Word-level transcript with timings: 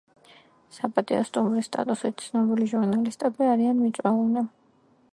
საპატიო 0.77 1.19
სტუმრის 1.27 1.69
სტატუსით 1.71 2.25
ცნობილი 2.31 2.71
ჟურნალისტები 2.75 3.51
არიან 3.55 3.81
მიწვეულნი. 3.85 4.49